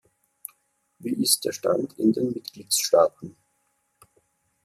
Wie 0.97 1.13
ist 1.21 1.45
der 1.45 1.51
Stand 1.51 1.93
in 1.99 2.11
den 2.11 2.31
Mitgliedstaaten? 2.31 3.37